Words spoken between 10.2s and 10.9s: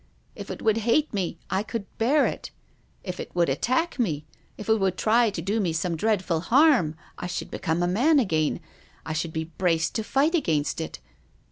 against